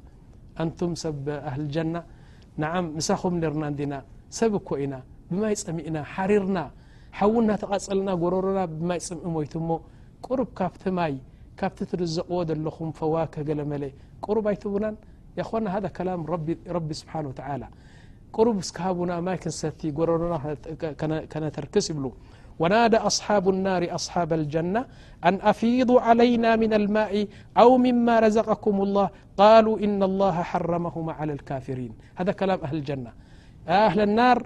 ኣንቱም 0.61 0.93
ሰብ 1.03 1.25
ኣህሊጀና 1.49 1.97
ንዓም 2.61 2.85
ምሳኹም 2.97 3.35
ኒርናንዲና 3.41 3.93
ሰብ 4.39 4.51
እኮኢና 4.59 4.95
ብማይ 5.33 5.55
ፀሚእና 5.67 5.97
ሓሪርና 6.13 6.59
ሓው 7.19 7.33
ናተቓፀልና 7.49 8.09
ጎረሮና 8.23 8.59
ብማይ 8.79 8.99
ፅምእ 9.07 9.25
ሞይት 9.35 9.53
እሞ 9.61 9.69
ቁሩብ 10.25 10.49
ካብቲ 10.59 10.83
ማይ 10.99 11.13
ካብቲ 11.59 11.79
ትርዘቕዎ 11.91 12.39
ዘለኹም 12.49 12.89
ፈዋክህ 12.99 13.43
ገለ 13.49 13.61
መለ 13.71 13.83
ቁሩብ 14.25 14.45
ኣይትቡናን 14.51 14.95
የኾ 15.39 15.49
ሃذ 15.75 15.85
ከላም 15.97 16.21
ረቢ 16.75 16.89
ስብሓን 17.01 17.25
ተላ 17.39 17.63
ቁሩብ 18.37 18.57
ስከሃቡና 18.69 19.11
ማይ 19.27 19.37
ክንሰቲ 19.43 19.79
ጎረሮና 19.97 20.35
ከነተርክስ 21.33 21.87
ይብሉ 21.91 22.05
وناد 22.61 22.93
أصحاب 23.09 23.43
النار 23.53 23.83
أصحاب 23.99 24.29
الجنة 24.39 24.81
أن 25.27 25.35
أفيضوا 25.51 25.99
علينا 26.07 26.51
من 26.63 26.71
الماء 26.79 27.13
أو 27.61 27.69
مما 27.85 28.15
رزقكم 28.25 28.75
الله 28.85 29.07
قالوا 29.41 29.75
إن 29.85 29.99
الله 30.09 30.35
حرمهم 30.51 31.05
على 31.19 31.31
الكافرين 31.37 31.91
هذا 32.19 32.31
كلام 32.39 32.59
أهل 32.67 32.75
الجنة 32.81 33.11
أهل 33.87 33.99
النار 34.07 34.37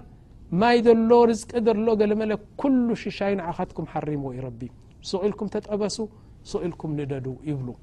ماي 0.60 0.76
دلو 0.88 1.18
رزق 1.32 1.50
دلو 1.68 1.90
قل 2.00 2.10
مل 2.20 2.32
كل 2.62 2.86
ششاين 3.02 3.38
عختكم 3.48 3.84
حرمويربي 3.92 4.68
س 5.10 5.12
الكم 5.26 5.46
تطبسوا 5.54 6.12
س 6.50 6.52
لكم 6.70 6.90
نددو 7.00 7.34
يبلو 7.50 7.74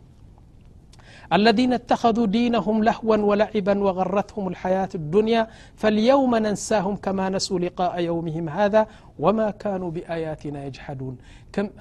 الذين 1.38 1.72
اتخذوا 1.82 2.28
دينهم 2.40 2.76
لهوا 2.90 3.18
ولعبا 3.30 3.76
وغرتهم 3.86 4.44
الحياة 4.52 4.92
الدنيا 5.02 5.42
فاليوم 5.82 6.32
ننساهم 6.46 6.96
كما 7.06 7.26
نسوا 7.36 7.60
لقاء 7.64 7.94
يومهم 8.10 8.46
هذا 8.60 8.82
وما 9.24 9.48
كانوا 9.64 9.90
بآياتنا 9.96 10.60
يجحدون 10.68 11.16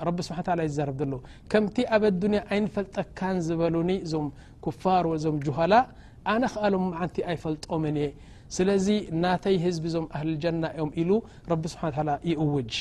رب 0.07 0.19
سبحا 0.27 0.43
و 0.49 0.51
على 0.53 0.63
يزرب 0.69 0.99
له 1.11 1.19
كمت 1.53 1.77
اب 1.97 2.03
الدنيا 2.13 2.43
ينفلكن 2.59 3.37
زبلني 3.47 3.97
زم 4.13 4.27
كفار 4.65 5.05
وزم 5.13 5.37
جهلاء 5.47 5.85
أنالم 6.35 6.83
معنت 6.93 7.15
يفلطمن 7.33 7.99
سلي 8.57 8.97
ناتي 9.25 9.55
هزب 9.65 9.85
م 10.05 10.07
أهل 10.17 10.29
الجنة 10.35 10.69
يم 10.81 10.91
ل 11.09 11.11
رب 11.53 11.65
سبحان 11.73 11.93
والى 11.99 12.15
يوج 12.35 12.73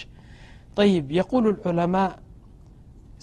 طيب 0.80 1.06
يقول 1.20 1.44
العلماء 1.54 2.10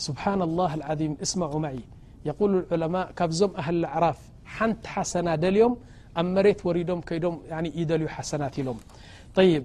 سبحان 0.07 0.41
الله 0.49 0.71
العظيم 0.79 1.13
اسمعوا 1.25 1.61
معي 1.67 1.83
يقول 2.31 2.51
العلماء 2.67 3.07
كبዞم 3.19 3.51
أهل 3.63 3.75
الأعراف 3.81 4.19
حنت 4.55 4.83
حسنة 4.95 5.33
دليم 5.45 5.73
أ 6.21 6.23
مرت 6.35 6.61
ورم 6.69 7.01
كم 7.09 7.65
يدلي 7.81 8.07
حسنت 8.17 8.55
لم 8.67 8.79
طيب 9.39 9.63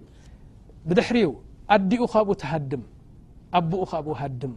بدحر 0.87 1.15
ادኡ 1.75 2.01
بو 2.27 2.33
تهدم 2.43 2.83
أب 3.57 3.71
هم 3.89 4.53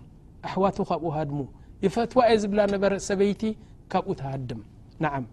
أحوت 0.46 0.76
بو 1.02 1.10
هم 1.16 1.32
يفتو 1.84 2.20
زبل 2.42 2.58
نب 2.72 2.84
سبيت 3.10 3.42
كبو 3.92 4.12
تهدم 4.20 4.60
نعم 5.04 5.24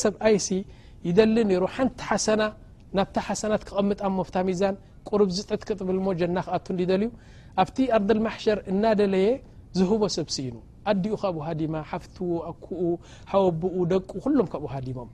ሰብ 0.04 0.14
ኣይሲ 0.28 0.48
ይሊ 1.08 1.38
ሩ 1.62 1.64
ሓንቲ 1.76 1.98
ሓሰና 2.10 2.42
ናብታ 2.98 3.16
ሓሰናት 3.28 3.62
ክቐምጣሞ 3.68 4.18
ሚዛን 4.50 4.76
ቁርብ 5.10 5.30
ዝጥ 5.38 5.50
ክጥብል 5.68 6.00
ሞ 6.06 6.08
ጀና 6.20 6.38
ክኣ 6.48 6.56
ልዩ 6.80 7.02
ኣብቲ 7.64 7.78
ኣርደ 7.98 8.10
ልማሕሸር 8.18 8.60
እናደለየ 8.72 9.28
ዝህቦ 9.78 10.02
ሰብሲኢኑ 10.18 10.56
ኣዲኡ 10.92 11.14
ካብሃዲማ 11.22 11.74
ሓፍት 11.90 12.16
ኣኩኡ 12.52 12.82
ሓወብኡ 13.32 13.76
ደቁ 13.92 14.10
ኩሎም 14.26 14.48
ብሃዲሞም 14.66 15.10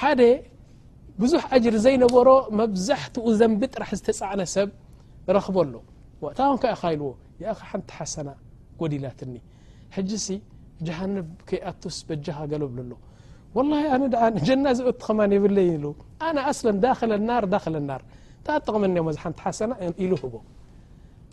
ሓደ 0.00 0.20
ብዙሕ 1.22 1.42
ጅር 1.64 1.74
ዘይነበሮ 1.84 2.28
መብዛሕትኡ 2.60 3.24
ዘንብጥራሕ 3.40 3.90
ዝተፃዕነ 4.00 4.40
ሰብ 4.56 4.68
ረኽበ 5.36 5.56
ሎ 5.72 5.76
ዎ 6.22 7.48
ሓንቲ 7.70 7.90
ሓሰ 7.98 8.14
ጎዲላትኒ 8.80 9.34
ሲ 10.26 10.36
ጀሃንብ 10.86 11.28
ከይኣቶስ 11.48 11.96
በጃኻ 12.08 12.38
ገለብሎ 12.52 12.92
ጀናዚኦትኸማ 14.48 15.20
የብለ 15.36 15.58
ዳለና 16.84 17.40
ዳናር 17.54 18.02
ተቕመ 18.48 18.84
ሓንቲ 19.20 19.38
ሓሰ 19.46 19.60
ኢሉ 20.04 20.12
ቦ 20.34 20.34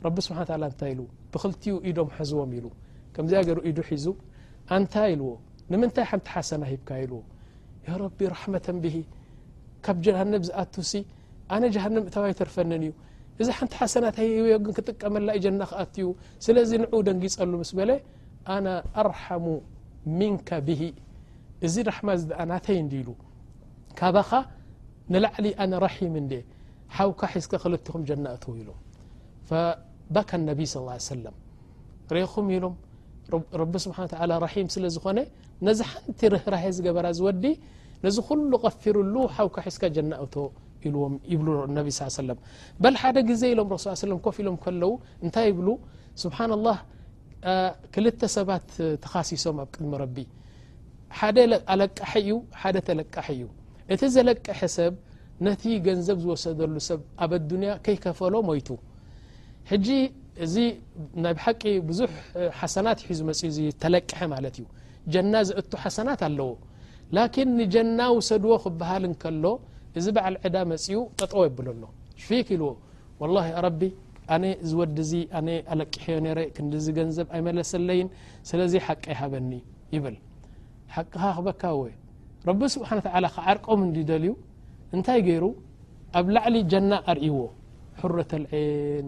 ረቢ 0.03 0.17
ስብሓ 0.25 0.37
እታይ 0.71 0.91
ኢ 0.95 0.97
ብክልቲኡ 1.33 1.75
ኢዶም 1.89 2.09
ሓዝዎም 2.17 2.51
ኢሉ 2.57 2.65
ከምዚገሩኢዱ 3.15 3.77
ሒዙ 3.89 4.05
እንታ 4.75 4.93
ኢልዎ 5.13 5.29
ንምንታይ 5.71 6.05
ሓንቲ 6.09 6.27
ሓሰና 6.35 6.63
ሂብካ 6.71 6.89
ኢልዎ 7.03 7.19
ያ 7.87 7.89
ረቢ 8.03 8.17
ራሕመተ 8.35 8.65
ብሂ 8.83 8.95
ካብ 9.85 9.97
ጀሃንም 10.05 10.43
ዝኣቱሲ 10.47 10.91
ኣነ 11.55 11.63
ጀሃንም 11.75 12.03
እተባ 12.09 12.23
ትርፈንን 12.41 12.83
እዩ 12.85 12.91
እዚ 13.41 13.47
ሓንቲ 13.57 13.73
ሓሰናተግን 13.81 14.65
ክጥቀመላዩ 14.77 15.39
ጀና 15.45 15.61
ክኣትዩ 15.71 16.05
ስለዚ 16.45 16.71
ንዑው 16.83 17.01
ደንጊፀሉ 17.07 17.53
ምስ 17.61 17.71
በለ 17.79 17.91
ኣነ 18.55 18.67
ኣርሓሙ 19.03 19.45
ምንከ 20.19 20.49
ብሂ 20.69 20.81
እዚ 21.67 21.75
ራሕማ 21.89 22.09
ዚኣናተይ 22.21 22.79
እዲ 22.83 22.93
ኢሉ 23.01 23.09
ካባኻ 23.99 24.29
ንላዕሊ 25.13 25.45
ኣነ 25.63 25.73
ረሒም 25.85 26.15
እ 26.21 26.41
ሓውካ 26.97 27.21
ሒዝካ 27.35 27.53
ክልትኹም 27.63 28.03
ጀና 28.09 28.25
እው 28.45 28.53
ኢሉ 28.61 28.69
ካ 29.49 30.31
ነቢ 30.49 30.59
ص 30.73 30.75
ال 31.15 31.25
ሪኹም 32.17 32.45
ኢሎም 32.55 32.73
ረቢ 33.61 33.73
ስብሓ 33.85 33.97
رሒም 34.45 34.67
ስለ 34.73 34.83
ዝኾነ 34.95 35.19
ነዚ 35.67 35.79
ሓንቲ 35.91 36.19
ርህራህ 36.33 36.63
ዝገበራ 36.77 37.07
ዝወዲ 37.17 37.43
ነዚ 38.05 38.15
ኩሉ 38.27 38.51
غፊሩሉ 38.65 39.15
ሓوካ 39.35 39.55
ሒዝካ 39.67 39.83
ጀናእቶ 39.95 40.35
ኢዎም 40.87 41.13
ይብሉ 41.31 41.47
ቢ 41.85 41.87
ص 41.99 42.01
س 42.15 42.27
በል 42.81 42.95
ሓደ 43.01 43.17
ጊዜ 43.29 43.41
ኢሎም 43.53 43.67
ሱ 43.85 43.85
ሰ 44.01 44.03
ኮፍ 44.25 44.35
ኢሎም 44.41 44.57
ከለው 44.63 44.91
እንታይ 45.23 45.49
ብሉ 45.59 45.67
ስብሓن 46.23 46.51
الله 46.57 46.77
ክልተ 47.93 48.21
ሰባት 48.35 48.67
ተኻሲሶም 49.03 49.55
ኣብ 49.63 49.67
ቅድሚ 49.73 49.91
ረቢ 50.03 50.15
ደ 51.35 51.37
ኣለቃሐ 51.73 52.11
እዩ 52.23 52.31
ደ 52.75 52.77
ተለቃሐ 52.87 53.25
እዩ 53.35 53.43
እቲ 53.93 54.01
ዘለቅሐ 54.15 54.59
ሰብ 54.77 54.93
ነቲ 55.47 55.63
ገንዘብ 55.87 56.17
ዝወሰደሉ 56.23 56.75
ሰብ 56.89 56.99
ኣብ 57.23 57.31
اዱንያ 57.39 57.71
ከይከፈሎ 57.85 58.33
ሞይቱ 58.49 58.69
ሕጂ 59.71 59.87
እዚ 60.45 60.55
ናብ 61.23 61.37
ሓቂ 61.43 61.61
ብዙሕ 61.89 62.11
ሓሰናት 62.59 62.99
ይሕዙ 63.03 63.19
መፅኡ 63.29 63.47
ዝተለቅሐ 63.57 64.19
ማለት 64.33 64.55
እዩ 64.59 64.65
ጀና 65.13 65.33
ዘእቱ 65.49 65.71
ሓሰናት 65.83 66.21
ኣለዎ 66.27 66.49
ላኪን 67.17 67.49
ንጀና 67.59 67.99
ውሰድዎ 68.17 68.51
ክበሃል 68.63 69.03
እንከሎ 69.09 69.45
እዚ 69.99 70.05
በዓል 70.17 70.35
ዕዳ 70.47 70.55
መፅኡ 70.71 70.97
ጠጠዎ 71.19 71.41
የብሉ 71.47 71.67
ሎ 71.81 71.87
ሽፊክ 72.21 72.47
ኢልዎ 72.55 72.69
ወላሂ 73.21 73.47
ረቢ 73.65 73.81
ኣነ 74.35 74.43
ዝወዲ 74.69 74.95
እዚ 75.05 75.13
ኣነ 75.39 75.47
ኣለቂሐዮ 75.73 76.15
ነረ 76.27 76.39
ክንዲዝገንዘብ 76.55 77.27
ኣይመለሰለይን 77.35 78.07
ስለዚ 78.49 78.73
ሓቂ 78.87 79.03
ይሃበኒ 79.15 79.51
ይብል 79.95 80.15
ሓቂ 80.95 81.11
ኻ 81.23 81.31
ክበካ 81.37 81.61
ወ 81.79 81.83
ረቢ 82.49 82.61
ስብሓን 82.75 82.99
ከዓርቆም 83.35 83.79
እንዲ 83.87 83.97
ደልዩ 84.11 84.33
እንታይ 84.95 85.19
ገይሩ 85.27 85.45
ኣብ 86.17 86.25
ላዕሊ 86.35 86.55
ጀና 86.71 86.91
አርእይዎ 87.11 87.37
ሕረተ 88.01 88.31
ልዕን 88.43 89.07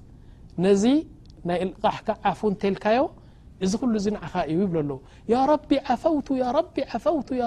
ነዚ 0.65 0.83
ናይ 1.49 1.59
غሕካ 1.83 2.07
ዓف 2.31 2.41
ተልካዮ 2.61 2.99
እዚ 3.65 3.73
كل 3.81 3.95
ዚ 4.03 4.07
عኻ 4.25 4.33
እዩ 4.51 4.59
ይብ 4.65 4.75
يا 5.33 5.41
رب 5.51 5.71
فت 6.01 6.27
ر 6.55 6.57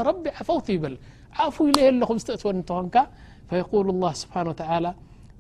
رب 0.09 0.25
فوت 0.47 0.67
ይብል 0.75 0.95
ዓف 1.45 1.57
ኣኹ 2.03 2.11
ዝእትወ 2.25 2.51
እኾን 2.63 2.87
فيقول 3.51 3.87
الله 3.95 4.13
سبحن 4.23 4.47
وتلى 4.53 4.91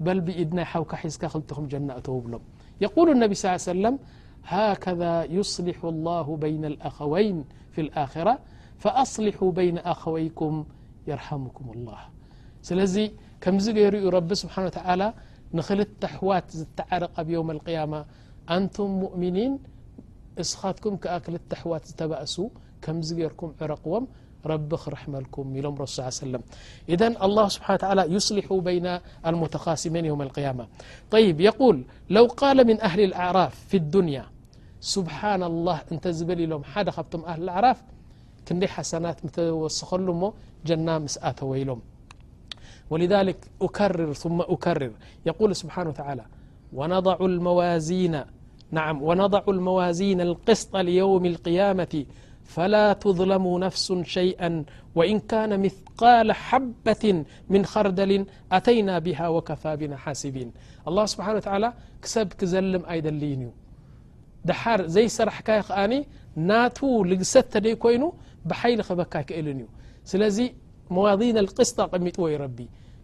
بلبኢድናይ 0.05 0.73
وካ 0.83 0.93
ሒዝካ 1.01 1.23
ክت 1.33 1.51
جن 1.73 1.89
እ 1.99 2.03
ብሎ 2.25 2.35
يقول 2.85 3.07
انب 3.17 3.33
ص 3.43 3.45
ي 3.55 3.57
سلم 3.73 3.95
هكذا 4.55 5.13
يصلح 5.39 5.79
الله 5.95 6.27
بين 6.45 6.63
الخوين 6.73 7.37
في 7.75 7.81
الآخرة 7.87 8.35
فأصلح 8.83 9.37
بين 9.59 9.77
ኣخويكم 9.93 10.55
يرحمكم 11.11 11.67
الله 11.75 12.01
ስለዚ 12.69 12.95
كمዚ 13.43 13.65
ገይሩ 13.77 13.95
رب 14.17 14.29
سبن 14.41 14.53
ولى 14.65 15.07
نخل 15.59 15.81
حوات 16.17 16.45
تعرق 16.79 17.14
يوم 17.35 17.49
القيامة 17.57 18.01
أنتم 18.57 18.88
مؤمنين 19.05 19.53
سختكم 20.51 20.93
ك 21.03 21.05
ل 21.35 21.37
حوات 21.61 21.85
تبأس 22.01 22.35
كم 22.85 22.97
ركم 23.29 23.49
عرقوم 23.62 24.05
رب 24.53 24.71
رحلكم 24.95 25.45
ل 25.64 25.67
س 25.95 25.97
ص 25.99 25.99
ي 26.09 26.11
سلم 26.25 26.43
إ 26.95 26.95
الله 27.27 27.47
سبحن 27.55 27.73
ولى 27.90 28.03
يصلح 28.17 28.47
بين 28.69 28.87
المتقاسمين 29.31 30.05
يم 30.12 30.21
القيامة 30.29 30.64
طي 31.12 31.27
يقول 31.49 31.77
لو 32.17 32.25
قال 32.43 32.59
من 32.71 32.77
أهل 32.88 33.01
الأعراف 33.09 33.53
في 33.71 33.77
الدنيا 33.83 34.25
سبحان 34.97 35.40
الله 35.51 35.77
ت 36.05 36.07
لم 36.53 36.62
هل 37.33 37.40
العرف 37.47 37.79
كي 38.47 38.64
حسنت 38.75 39.17
تسل 39.37 40.23
جن 40.69 40.81
مستولم 41.05 41.81
ولذلك 42.95 43.47
أكرر 43.63 44.13
ثم 44.13 44.41
أكرر 44.41 44.93
يقول 45.27 45.57
سبحانه 45.57 45.91
وتعالى 45.91 46.25
ونضع 49.01 49.45
الموازين 49.49 50.21
القصط 50.21 50.77
ليوم 50.77 51.27
القيامة 51.27 52.07
فلا 52.45 52.93
تظلم 52.93 53.59
نفس 53.59 53.93
شيئا 54.03 54.65
وإن 54.95 55.19
كان 55.21 55.63
مثقال 55.63 56.33
حبة 56.33 57.25
من 57.49 57.65
خردل 57.65 58.27
أتينا 58.53 58.99
بها 58.99 59.29
و 59.29 59.41
كفى 59.41 59.77
بنا 59.77 59.97
حاسبين 59.97 60.53
الله 60.89 61.07
سبحانه 61.07 61.37
وتعالى 61.37 61.73
كسب 62.03 62.33
كزلم 62.33 62.85
أيدلين 62.87 63.43
ي 63.43 63.51
دحر 64.45 64.87
زي 64.87 65.09
سرحكيأن 65.09 66.05
ناتو 66.37 67.05
لقستتدي 67.05 67.75
كين 67.83 68.05
بحيل 68.49 68.79
خبك 68.89 69.15
كألن 69.27 69.61
ي 69.61 69.67
سلذي 70.11 70.47
موازين 70.95 71.37
القصطة 71.43 71.85
قمطوي 71.93 72.37
ربي 72.45 72.69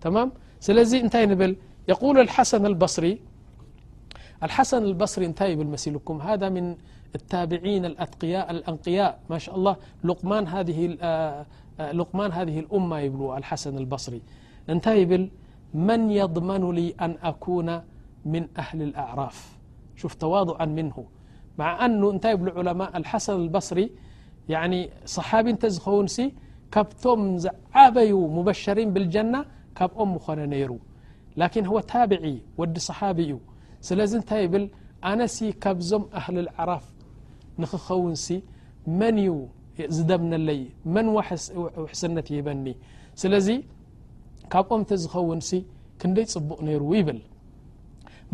تمام 0.00 0.32
لي 0.68 1.02
نتبل 1.02 1.56
يقول 1.88 2.18
الحسن 2.20 2.66
البصري 2.66 3.20
الحسن 4.42 4.82
البصري 4.82 5.32
تيلملكم 5.32 6.16
هذا 6.20 6.48
من 6.48 6.76
التابعين 7.14 7.84
اقياءالأنقياء 7.98 9.12
ماشاء 9.30 9.54
الله 9.54 9.74
لقمان 10.04 10.44
هذه 12.38 12.58
الأمة 12.62 12.96
ي 13.00 13.08
الحسن 13.40 13.74
البصري 13.82 14.20
نت 14.68 14.88
بل 14.88 15.24
من 15.88 16.00
يضمن 16.10 16.62
لي 16.76 16.88
أن 17.04 17.12
أكون 17.22 17.68
من 18.32 18.42
أهل 18.58 18.82
الأعراف 18.82 19.36
شف 19.96 20.14
تواضعا 20.14 20.64
منه 20.66 20.96
مع 21.58 21.68
أن 21.84 22.00
نتيب 22.04 22.58
علماء 22.58 22.96
الحسن 22.96 23.36
البصري 23.44 23.90
يعني 24.48 24.80
صحابي 25.06 25.52
نتخونسي 25.52 26.26
كብቶም 26.74 27.20
زعበዩ 27.44 28.12
مبشرين 28.38 28.88
بالجنة 28.94 29.40
ካብم 29.78 30.10
ኮن 30.24 30.40
نير 30.52 30.70
لكن 31.40 31.62
هو 31.70 31.78
ታبع 31.92 32.22
وዲ 32.60 32.74
صحاب 32.88 33.16
እዩ 33.24 33.32
ስለዚ 33.88 34.12
ታይ 34.28 34.40
يብل 34.46 34.64
ኣنس 35.10 35.36
كብዞም 35.62 36.02
أهل 36.18 36.36
العرፍ 36.44 36.84
نክኸውنس 37.60 38.26
من 38.98 39.16
ዝدمنلይ 39.96 40.60
ن 41.06 41.06
وحسنት 41.16 42.26
يበኒ 42.36 42.66
ስለዚ 43.22 43.48
كብኦም 44.52 44.80
ተ 44.88 44.90
ዝኸውንس 45.02 45.48
ክደي 46.00 46.24
ፅبق 46.34 46.58
نر 46.66 46.82
ይبل 47.00 47.18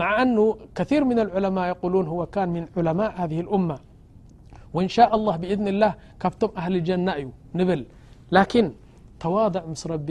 مع 0.00 0.08
أن 0.24 0.36
كثير 0.78 1.02
من 1.10 1.18
العلماء 1.24 1.64
يقلو 1.72 1.98
هو 2.12 2.20
ا 2.36 2.36
من 2.54 2.64
علماء 2.76 3.10
هذه 3.22 3.38
الأمة 3.44 3.76
وإن 4.76 4.88
شاء 4.96 5.10
الله 5.16 5.34
بإذن 5.42 5.66
الله 5.72 5.92
ካብቶም 6.22 6.50
أهሊ 6.60 6.74
جن 6.88 7.08
እዩ 7.20 7.28
ብل 7.68 7.80
ላኪን 8.36 8.66
ተዋضዕ 9.22 9.64
ምስ 9.72 9.82
ረቢ 9.92 10.08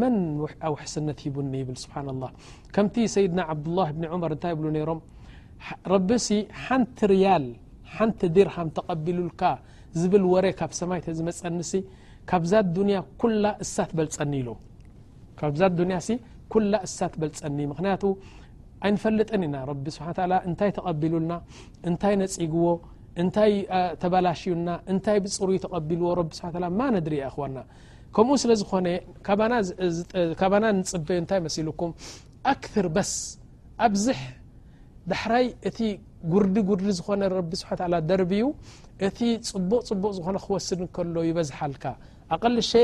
መን 0.00 0.16
ውሕስነት 0.72 1.18
ሂቡኒ 1.24 1.52
ይብል 1.62 1.76
ስብሓን 1.82 2.06
ላه 2.22 2.30
ከምቲ 2.74 2.94
ሰይድና 3.14 3.38
ዓብድላህ 3.52 3.88
ብኒ 3.96 4.04
ዑመር 4.14 4.32
እንታይ 4.36 4.52
ይብሉ 4.54 4.66
ነይሮም 4.76 5.00
ረቢ 5.92 6.08
ሲ 6.26 6.38
ሓንቲ 6.64 6.98
ርያል 7.12 7.44
ሓንቲ 7.96 8.20
ዲርሃም 8.36 8.68
ተቐቢሉልካ 8.76 9.42
ዝብል 10.00 10.24
ወረ 10.32 10.46
ካብ 10.60 10.72
ሰማይተዝመፀኒሲ 10.80 11.72
ካብ 12.30 12.42
ዛ 12.50 12.62
ዱንያ 12.76 12.96
ኩላ 13.20 13.44
እሳት 13.64 13.90
በልፀኒ 13.98 14.32
ኢሉ 14.40 14.48
ካብ 15.40 15.54
ዛ 15.60 15.70
ዱንያ 15.78 15.96
ሲ 16.06 16.10
ኩላ 16.52 16.72
እሳት 16.86 17.14
በልፀኒ 17.20 17.58
ምክንያቱ 17.72 18.02
ኣይንፈልጥን 18.86 19.44
ኢና 19.48 19.56
ረቢ 19.70 19.84
ስብ 19.96 20.02
እንታይ 20.48 20.70
ተቐቢሉልና 20.78 21.32
እንታይ 21.90 22.14
ነጽጉዎ 22.22 22.66
እታይ 23.22 23.52
ተላሽዩና 24.02 24.68
እታይ 24.92 25.18
ፅሩ 25.36 25.50
ተቐቢልዎ 25.64 26.08
رቢ 26.20 26.30
ስ 26.38 26.40
ማ 26.78 26.80
ነድሪ 26.96 27.14
ዋና 27.42 27.56
ከምኡ 28.16 28.36
ስለ 28.42 28.52
ዝኾነ 28.60 28.86
ና 30.76 30.80
ፅበዩ 30.90 31.18
እታይ 31.24 31.40
መሲكም 31.46 31.90
كር 32.72 32.86
በስ 32.96 33.12
ኣብዝሕ 33.86 34.20
ዳሕራይ 35.10 35.46
እቲ 35.68 35.78
ጉርዲ 36.32 36.56
ጉርዲ 36.68 36.88
ዝኾነ 36.98 37.22
ቢ 37.50 37.54
ስ 37.62 37.80
ደርብዩ 38.10 38.44
እቲ 39.08 39.18
ፅቡቅ 39.50 39.82
ፅቡቅ 39.90 40.12
ዝኾ 40.18 40.28
ክወስድ 40.44 40.80
ከሎ 40.96 41.16
ይበዝሓልካ 41.30 41.84
ኣقل 42.34 42.54
ሸ 42.70 42.74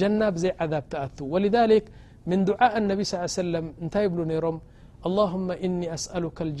ጀና 0.00 0.20
ዘይ 0.42 0.52
عذብتኣت 0.62 1.16
ولذك 1.32 1.84
ምن 2.30 2.40
دعء 2.48 2.72
نብ 2.88 3.00
ص 3.10 3.12
سل 3.36 3.54
እታይ 3.84 4.06
ብ 4.12 4.14
ሮም 4.44 4.56
للهم 5.14 5.42
سأك 6.04 6.38
الج 6.46 6.60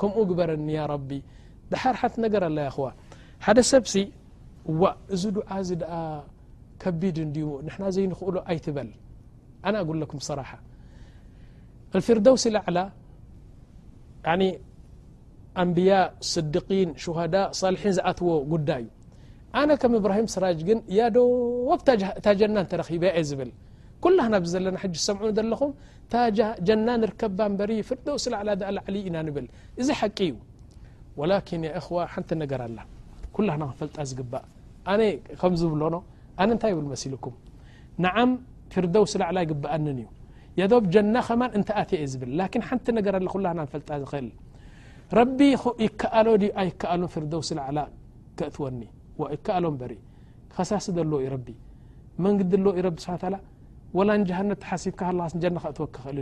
كم 0.00 0.10
قበرن 0.18 0.68
ي 0.76 0.78
رب 0.92 1.10
دهر 1.72 1.94
حت 2.00 2.14
نر 2.22 2.44
ال 2.50 2.58
يخو 2.68 2.84
حد 3.44 3.58
سبس 3.72 3.94
و 4.80 4.82
እዚ 5.14 5.22
دع 5.36 5.48
د 5.80 5.82
كቢድ 6.82 7.18
نحن 7.68 7.82
زينخእل 7.96 8.36
ኣيتበل 8.50 8.88
أنا 9.66 9.78
اقلكم 9.84 10.18
صراحة 10.30 10.58
الفردوس 11.96 12.42
الأعلى 12.50 12.84
يعني 14.28 14.48
أنبياء 15.64 16.06
صدقين 16.32 16.88
شهداء 17.04 17.48
صلحين 17.62 17.92
زኣتዎ 17.96 18.28
قدዩ 18.52 18.84
أنا 19.60 19.74
كم 19.80 19.92
إبراهم 20.00 20.26
سرج 20.34 20.58
ن 20.78 20.80
يدوب 20.98 21.80
تجن 22.26 22.56
ترخب 22.70 23.02
زبل 23.28 23.50
ኩና 24.06 24.20
ዘለና 24.52 24.78
ሰዑ 25.06 25.20
ለኹም 25.50 25.70
ታ 26.12 26.24
ጀና 26.66 26.88
ንርከባ 27.02 27.38
በሪ 27.60 27.72
ፍርደውስ 27.88 28.24
ላ 28.32 28.36
ሊ 28.94 28.98
ኢና 29.08 29.16
ብል 29.36 29.46
እዚ 29.80 29.88
ሓቂ 30.00 30.18
ዩ 30.30 30.34
ዋ 31.20 32.00
ኣ 33.64 33.68
ክፈጣ 33.72 33.96
ዝግእዝብ 34.10 35.72
ታይ 36.62 36.72
ብ 36.78 36.86
መሲልም 36.92 37.34
ንዓም 38.04 38.30
ፍርደውስ 38.74 39.12
ላዕ 39.38 39.44
ግብኣን 39.50 39.86
እዩ 39.94 40.06
የብ 40.60 40.84
ጀና 40.94 41.14
ኸማ 41.26 41.42
እንተኣት 41.58 41.90
እዩ 41.98 42.06
ዝብል 42.12 42.30
ንቲ 43.60 43.72
ፈጣ 43.74 43.88
ዝእል 44.04 44.30
ረቢ 45.20 45.38
ይከኣሎ 45.86 46.28
ኣይከኣሉ 46.62 47.02
ፍርደውስ 47.16 47.50
ክእትወኒ 48.38 48.80
ይኣሎ 49.34 49.64
በ 49.82 49.84
ከሳሲ 50.54 50.86
ለዎ 51.12 51.18
ዩ 51.26 51.28
መንዲ 52.24 52.52
ኣዎ 52.68 52.70
ዩ 52.78 52.82
ولا 53.96 54.14
جهنم 54.28 54.52
تحسيبكهل 54.62 55.18
جنتوك 55.42 55.96
ل 56.16 56.20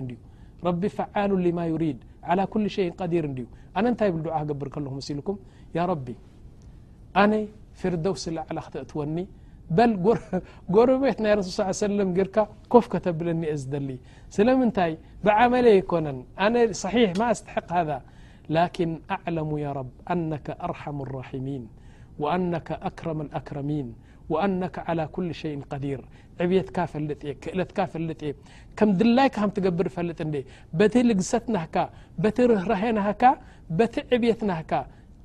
رب 0.67 0.83
فعال 0.99 1.31
لما 1.47 1.65
يريد 1.73 1.99
على 2.29 2.43
كل 2.53 2.65
شيء 2.77 2.91
قدير 3.01 3.25
دي 3.37 3.45
أنا 3.79 3.91
تي 3.99 4.09
بلدعة 4.15 4.39
هقبر 4.43 4.69
كل 4.75 4.87
مسلكم 4.99 5.37
يا 5.77 5.83
رب 5.91 6.07
أنا 7.23 7.39
فردوس 7.81 8.25
لعلى 8.37 8.63
تأتوني 8.75 9.25
بل 9.77 9.93
قربيت 10.75 11.19
ني 11.25 11.31
رسل 11.39 11.49
صل 11.51 11.57
اله 11.63 11.71
عليه 11.75 11.85
وسلم 11.87 12.09
جرك 12.19 12.37
كوف 12.73 12.85
ك 12.93 12.95
تبلني 13.07 13.49
زدلي 13.61 13.97
سلمنتي 14.37 14.91
بعمل 15.27 15.67
يكن 15.81 16.07
أنا 16.47 16.61
صحيح 16.85 17.09
ما 17.21 17.27
استحق 17.35 17.69
هذا 17.79 17.99
لكن 18.57 18.89
أعلم 19.15 19.51
يا 19.65 19.71
رب 19.79 19.93
أنك 20.13 20.47
أرحم 20.67 20.97
الراحمين 21.07 21.63
وأنك 22.23 22.69
أكرم 22.89 23.19
الأكرمين 23.27 23.87
ኣነ 24.45 24.63
ኩ 25.15 25.23
ሸይ 25.41 25.55
ዲር 25.85 26.01
ብክፈእ 26.51 28.33
ከም 28.79 28.91
ድላይ 29.01 29.29
ምትገብር 29.49 29.89
ፈልጥ 29.97 30.21
ቲ 30.95 31.01
ልግሰት 31.11 31.45
ና 31.55 31.65
ቲ 32.37 32.49
ርህራሀ 32.53 32.83
ና 32.99 33.03
በቲ 33.79 33.95
ዕብት 34.15 34.41
ና 34.51 34.57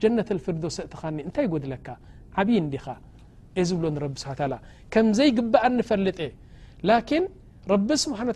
ጀነት 0.01 0.27
ፍርደውስ 0.43 0.77
እት 0.83 0.93
እንታይ 1.27 1.45
ጎድለካ 1.53 1.87
ዓብይ 2.41 2.59
ዲኻ 2.73 2.85
እ 3.61 3.63
ዝ 3.69 3.79
ብሎ 3.79 4.05
ብስ 4.15 4.23
ከምዘይግብኣኒ 4.93 5.77
ፈልጥ 5.89 6.19
እ 6.27 6.29
ላን 6.89 7.25
ረቢ 7.71 7.89
ስብሓን 8.03 8.29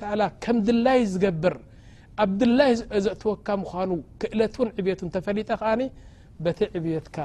ከም 0.43 0.57
ድላይ 0.67 0.99
ዝገብር 1.11 1.55
ኣብድላይ 2.23 2.71
ዘእትወካ 3.05 3.47
ምኑ 3.61 3.91
ክእለትን 4.21 4.69
ዕብቱ 4.81 4.99
እተፈሊጠ 5.11 5.49
ኣ 5.71 5.73
በቲ 6.45 6.59
ዕብትካ 6.77 7.17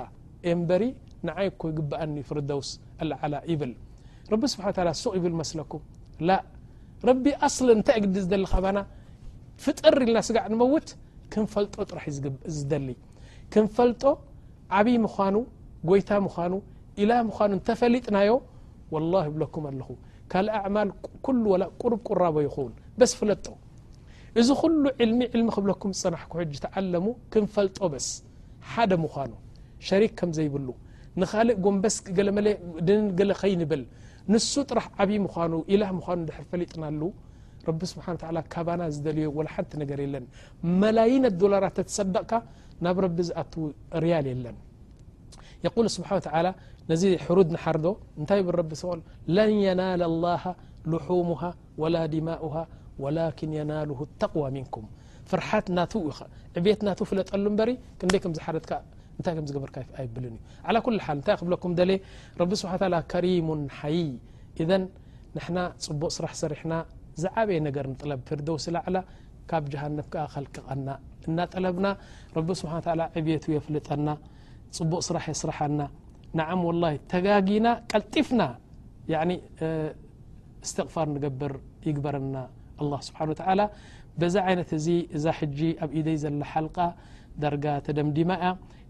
ምበሪ 0.58 0.82
ንይ 1.28 1.48
ኮ 1.62 1.64
ግብኣኒ 1.78 2.14
ፍርደውስ 2.28 2.68
ይብ 3.52 3.60
ረቢ 4.32 4.42
ስብሓ 4.52 4.66
ሱቕ 5.02 5.12
ይብል 5.18 5.34
መስለኩም 5.40 5.82
ረቢ 7.08 7.24
ኣስለ 7.46 7.66
እንታይ 7.76 7.98
ግዲ 8.04 8.14
ዝደሊ 8.24 8.42
ኸባና 8.52 8.78
ፍጥር 9.64 9.94
ኢልና 10.04 10.16
ስጋዕ 10.28 10.44
ንመውት 10.52 10.88
ክንፈልጦ 11.32 11.74
ጥራሕ 11.90 12.04
ዝደሊ 12.56 12.88
ክንፈልጦ 13.54 14.02
ዓብይ 14.78 14.96
ምኳኑ 15.06 15.36
ጎይታ 15.88 16.10
ምኳኑ 16.26 16.52
ኢላ 17.02 17.10
ምኳኑ 17.28 17.50
ተፈሊጥናዮ 17.68 18.30
وله 18.94 19.24
ብለኩም 19.34 19.62
ኣለኹ 19.70 19.88
ካል 20.32 20.46
ኣማል 20.66 20.88
ኩሉ 21.24 21.44
ወላ 21.54 21.62
ቁርብ 21.82 22.00
ቁራቦ 22.08 22.36
ይኸውን 22.46 22.72
በስ 22.98 23.12
ፍለጦ 23.20 23.46
እዚ 24.40 24.48
ኩሉ 24.60 24.82
ዕልሚ 25.04 25.18
ዕልሚ 25.34 25.48
ክብለኩም 25.56 25.92
ፅናሕኩሕጅ 26.00 26.56
ተዓለሙ 26.64 27.06
ክንፈልጦ 27.32 27.78
በስ 27.94 28.08
ሓደ 28.72 28.90
ምኳኑ 29.04 29.32
ሸሪክ 29.90 30.14
ከም 30.20 30.30
ዘይብሉ 30.38 30.68
ንእ 31.20 31.30
ጎንስ 31.64 31.96
ኸይብል 33.42 33.82
ንሱ 34.32 34.52
ጥራሕ 34.70 34.86
ዓብይ 35.02 35.18
ኑ 35.24 35.26
ኑ 35.52 35.54
ፈሊጥና 36.50 36.84
ስ 38.96 39.12
ዩ 39.18 40.10
መነ 40.80 40.98
ዶላራት 41.42 41.78
ሰደቕካ 41.96 42.32
ናብ 42.86 42.98
ረቢ 43.04 43.18
ዝኣ 43.28 43.40
ርያል 44.04 44.28
ለን 44.44 44.56
ስብ 45.96 46.04
ዚ 47.00 47.08
ሩድ 47.38 47.50
ሓርዶ 47.64 47.86
ታይ 48.30 48.40
ን 48.42 49.50
يናل 49.66 50.00
الله 50.10 50.44
حሙه 51.06 51.42
و 51.80 51.84
ድማؤه 52.12 52.56
ولك 53.02 53.38
يናه 53.58 54.00
ተقو 54.20 54.44
ንكም 54.56 54.84
ፍርት 55.30 55.66
ና 55.76 55.78
ዕብት 56.56 56.80
ና 56.86 56.88
ፍለጠሉ 57.10 57.44
በ 57.58 57.62
ዝ 58.42 58.72
ቢ 59.26 59.26
س 59.26 59.50
ሙ 59.58 59.60
ይ 64.60 64.70
ن 64.76 64.84
ፅبق 65.84 66.10
ስራح 66.16 66.32
ሰሪሕና 66.42 66.74
ዝዓበይ 67.22 67.58
ርደ 67.86 68.02
ካብ 69.50 69.62
جن 69.72 69.92
لቅቐና 70.44 70.88
እለብና 71.58 71.86
ቢ 72.46 72.48
ስ 72.60 72.64
ዕብ 73.18 73.26
የፍጠና 73.56 74.08
ፅቡቅ 74.78 75.00
ስራ 75.08 75.16
يስረና 75.34 75.80
وله 76.68 76.92
ተጋጊና 77.12 77.66
ቀጢፍና 77.92 78.40
ስقፋር 80.70 81.06
ር 81.52 81.54
ይበረና 81.90 82.36
لل 82.90 82.94
و 83.30 84.24
ዛ 84.34 84.36
ይት 84.52 84.70
እዛ 85.16 85.24
ኣብ 85.84 85.90
ኢይ 86.00 86.16
ዘ 86.22 86.26
ሓل 86.52 86.66
ዳرጋ 87.42 87.64
ተደምዲማ 87.86 88.30